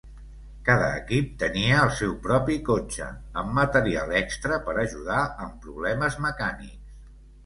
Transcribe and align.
Cada 0.67 0.85
equip 0.99 1.25
tenia 1.41 1.81
el 1.81 1.91
seu 1.97 2.15
propi 2.23 2.55
cotxe 2.69 3.09
amb 3.41 3.53
material 3.57 4.13
extra 4.21 4.57
per 4.71 4.75
ajudar 4.85 5.19
amb 5.45 5.59
problemes 5.67 6.17
mecànics. 6.27 6.97